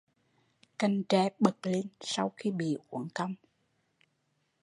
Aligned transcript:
Cành 0.79 1.03
tre 1.03 1.29
bật 1.39 1.67
lên 1.67 1.87
sau 2.01 2.33
khi 2.37 2.51
bị 2.51 2.77
uốn 2.89 3.07
cong 3.15 3.35